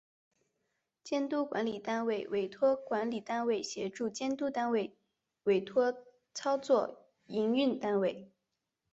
[1.03, 4.95] 监督管理单位委托管理单位协助监督单位
[5.43, 5.93] 委托
[6.33, 8.31] 操作营运单位